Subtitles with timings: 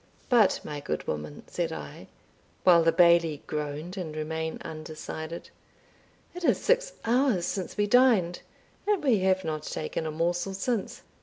[0.29, 2.07] "But, my good woman," said I,
[2.63, 5.51] while the Bailie groaned and remained undecided,
[6.33, 8.41] "it is six hours since we dined,
[8.87, 11.03] and we have not taken a morsel since.